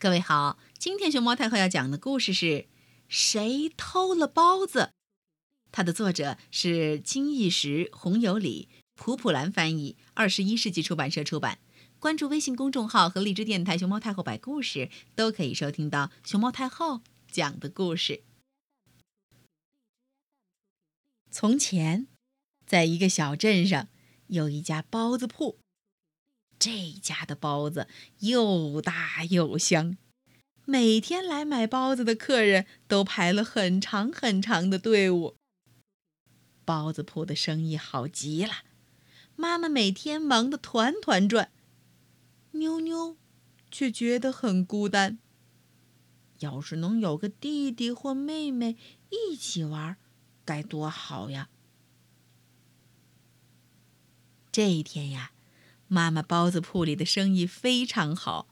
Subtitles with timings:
[0.00, 2.46] 各位好，今天熊猫太后要讲的故事是
[3.06, 4.78] 《谁偷了包子》。
[5.72, 11.58] 它的作者是金义石、洪有礼，普普兰翻译，二十一世纪出版社出版。
[11.98, 18.22] 关注微信公众号和荔枝电台“熊猫太后”摆故事，都可以收听到熊猫太后讲的故事。
[21.30, 22.06] 从前，
[22.64, 23.88] 在一个小镇上，
[24.28, 25.58] 有一家包子铺。
[26.60, 27.88] 这家的包子
[28.18, 29.96] 又大又香，
[30.66, 35.34] 每天来买包子的客人都排了很长很长的队伍。
[36.66, 38.52] 包子铺的生意好极了，
[39.36, 41.50] 妈妈每天忙得团团转，
[42.50, 43.16] 妞妞
[43.70, 45.18] 却觉得很孤单。
[46.40, 48.76] 要是能有个弟弟或妹妹
[49.08, 49.96] 一起玩，
[50.44, 51.48] 该多好呀！
[54.52, 55.32] 这一天呀。
[55.92, 58.46] 妈妈包子铺里的生意非常好，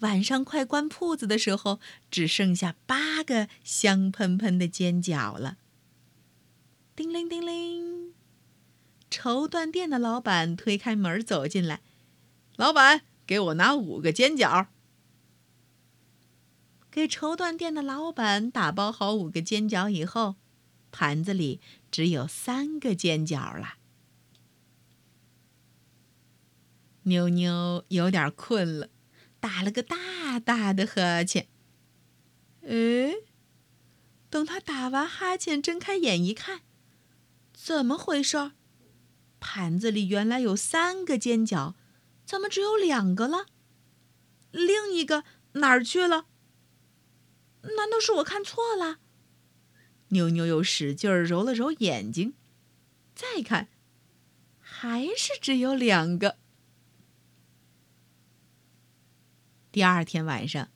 [0.00, 5.56] 晚上快关铺子的时候，只剩下八个香喷喷的煎饺了。
[6.94, 8.12] 叮铃叮铃，
[9.10, 11.80] 绸缎店的老板推开门走进来，
[12.56, 14.66] 老板，给我拿五个煎饺。
[16.90, 20.36] 给绸缎店的老板打包好五个煎饺以后，
[20.92, 23.77] 盘子里只有三个煎饺了。
[27.08, 28.88] 妞妞有点困了，
[29.40, 31.48] 打了个大大的哈欠。
[32.62, 33.14] 哎，
[34.30, 36.60] 等他打完哈欠，睁开眼一看，
[37.52, 38.52] 怎么回事？
[39.40, 41.74] 盘子里原来有三个煎饺，
[42.24, 43.46] 怎么只有两个了？
[44.50, 46.26] 另一个哪儿去了？
[47.62, 48.98] 难道是我看错了？
[50.08, 52.34] 妞妞又使劲揉了揉眼睛，
[53.14, 53.68] 再看，
[54.58, 56.38] 还是只有两个。
[59.70, 60.70] 第二天晚上，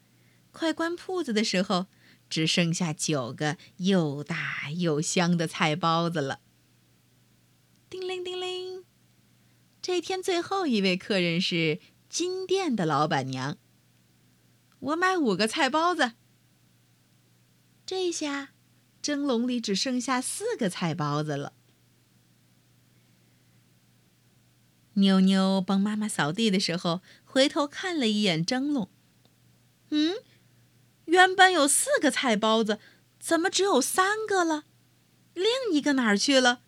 [0.51, 1.87] 快关铺子的时候，
[2.29, 6.41] 只剩下九个又大又香的菜包子了。
[7.89, 8.85] 叮铃叮铃，
[9.81, 13.59] 这天最后一位客人是金店的老板娘。
[14.79, 16.13] 我买五个菜包子。
[17.87, 18.51] 这下，
[19.01, 21.55] 蒸笼里只剩下四个菜包子了。
[24.95, 28.91] 妞妞帮妈妈扫地的时候，回头看了一眼蒸笼。
[29.91, 30.17] 嗯，
[31.07, 32.79] 原本有四个菜包子，
[33.19, 34.65] 怎么只有三个了？
[35.35, 36.63] 另一个哪儿去了？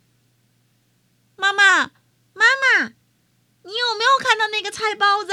[1.36, 1.92] 妈妈，
[2.32, 2.94] 妈妈，
[3.62, 5.32] 你有没有看到那个菜包子？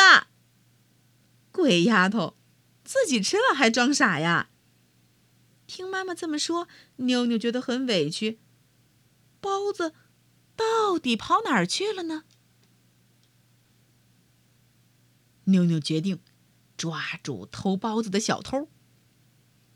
[1.52, 2.36] 鬼丫头，
[2.84, 4.50] 自己吃了还装傻呀？
[5.68, 8.40] 听妈妈这么说，妞妞觉得很委屈。
[9.40, 9.94] 包子
[10.56, 12.26] 到底跑哪儿去了呢？
[15.52, 16.20] 妞妞决定
[16.76, 18.68] 抓住偷包子的小偷。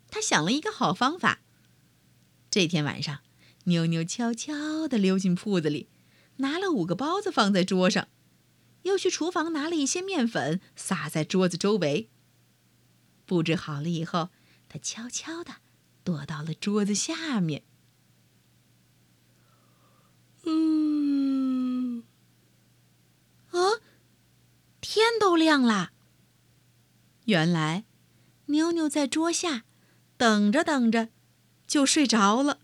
[0.08, 1.40] 他想了一个好方法。
[2.50, 3.20] 这天晚上，
[3.64, 5.88] 妞妞悄悄地溜进铺子里，
[6.36, 8.08] 拿了五个包子放在桌上，
[8.82, 12.08] 又去厨房拿了一些面粉撒在桌子周围。
[13.26, 14.30] 布置好了以后，
[14.68, 15.56] 他悄悄地
[16.02, 17.64] 躲到了桌子下面。
[20.44, 22.04] 嗯，
[23.50, 23.58] 啊！
[24.88, 25.90] 天都亮了。
[27.24, 27.84] 原来，
[28.46, 29.64] 妞妞在桌下
[30.16, 31.08] 等着等着，
[31.66, 32.60] 就睡着了。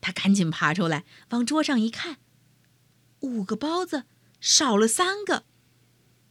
[0.00, 2.18] 他赶紧爬出来，往桌上一看，
[3.20, 4.06] 五个包子
[4.40, 5.44] 少了三个，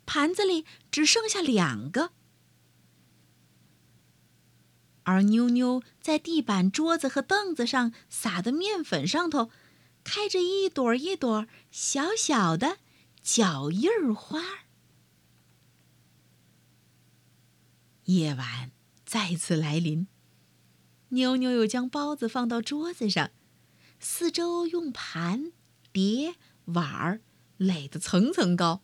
[0.06, 2.12] 盘子里只剩下两个。
[5.04, 9.50] 而妞妞在地板、桌子和凳子上撒的面粉上头，
[10.04, 12.80] 开着一朵一朵小小的
[13.28, 14.42] 脚印儿花。
[18.06, 18.72] 夜晚
[19.06, 20.08] 再次来临，
[21.10, 23.32] 妞妞又将包子放到桌子上，
[24.00, 25.52] 四周用盘、
[25.92, 26.36] 碟、
[26.68, 27.20] 碗儿
[27.58, 28.82] 垒得层层高，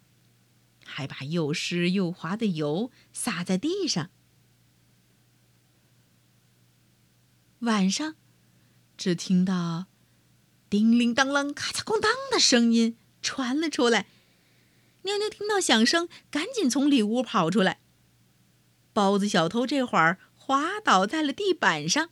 [0.83, 4.09] 还把又湿又滑的油洒在地上。
[7.59, 8.17] 晚上，
[8.97, 9.85] 只听到
[10.69, 14.07] 叮铃当啷、咔嚓咣当的声音传了出来。
[15.03, 17.79] 妞妞听到响声，赶紧从里屋跑出来。
[18.91, 22.09] 包子小偷这会儿滑倒在了地板上。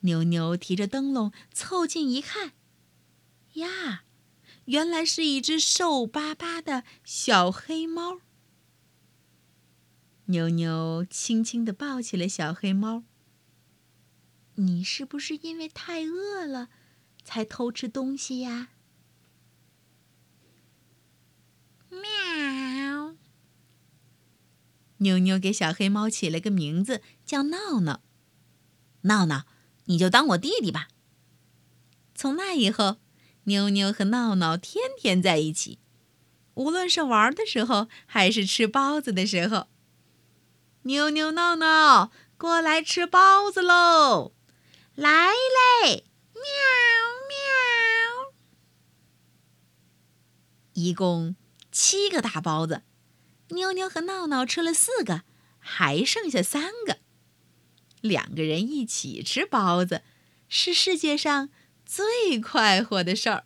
[0.00, 2.52] 妞妞提着灯笼凑近一看，
[3.54, 4.04] 呀，
[4.66, 8.20] 原来是一只瘦巴巴的小黑猫。
[10.26, 13.04] 妞妞轻轻地抱起了小黑猫。
[14.56, 16.68] 你是不是因为太饿了，
[17.24, 18.68] 才偷吃东西呀？
[25.02, 28.00] 妞妞给小黑猫起了个名字，叫闹闹。
[29.02, 29.44] 闹闹，
[29.84, 30.88] 你就当我弟弟吧。
[32.14, 32.98] 从那以后，
[33.44, 35.78] 妞妞和闹闹天天在一起，
[36.54, 39.66] 无论是玩的时候，还是吃包子的时候。
[40.82, 44.34] 妞妞闹闹，过来吃包子喽！
[44.94, 46.04] 来嘞！
[46.34, 46.42] 喵
[47.28, 48.32] 喵。
[50.74, 51.36] 一共
[51.70, 52.82] 七个大包子，
[53.52, 55.22] 妞妞和闹闹吃了四个，
[55.58, 56.98] 还剩下三个。
[58.00, 60.02] 两个人一起吃包子，
[60.48, 61.50] 是世界上
[61.86, 63.44] 最快活的事儿。